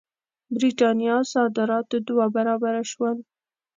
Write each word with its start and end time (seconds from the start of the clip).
برېټانیا 0.55 1.17
صادرات 1.33 1.89
دوه 2.07 2.25
برابره 2.35 2.83
شول. 2.91 3.17